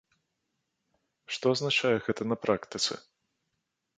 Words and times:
Што 1.35 1.45
азначае 1.57 1.93
гэта 2.07 2.21
на 2.31 2.35
практыцы? 2.45 2.93